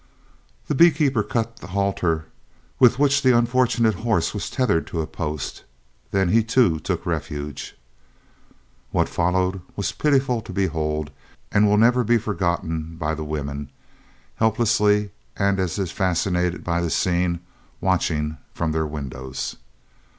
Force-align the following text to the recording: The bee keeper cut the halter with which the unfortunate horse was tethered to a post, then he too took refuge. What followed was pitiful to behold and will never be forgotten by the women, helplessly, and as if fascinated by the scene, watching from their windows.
The 0.67 0.73
bee 0.73 0.89
keeper 0.89 1.21
cut 1.21 1.57
the 1.57 1.67
halter 1.77 2.25
with 2.79 2.97
which 2.97 3.21
the 3.21 3.37
unfortunate 3.37 3.93
horse 3.93 4.33
was 4.33 4.49
tethered 4.49 4.87
to 4.87 5.01
a 5.01 5.05
post, 5.05 5.63
then 6.09 6.29
he 6.29 6.43
too 6.43 6.79
took 6.79 7.05
refuge. 7.05 7.77
What 8.89 9.07
followed 9.07 9.61
was 9.75 9.91
pitiful 9.91 10.41
to 10.41 10.51
behold 10.51 11.11
and 11.51 11.67
will 11.69 11.77
never 11.77 12.03
be 12.03 12.17
forgotten 12.17 12.95
by 12.95 13.13
the 13.13 13.23
women, 13.23 13.69
helplessly, 14.37 15.11
and 15.37 15.59
as 15.59 15.77
if 15.77 15.91
fascinated 15.91 16.63
by 16.63 16.81
the 16.81 16.89
scene, 16.89 17.39
watching 17.79 18.37
from 18.55 18.71
their 18.71 18.87
windows. 18.87 19.57